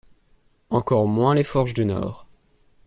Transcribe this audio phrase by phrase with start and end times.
[0.71, 2.25] Encore moins les forges du Nord.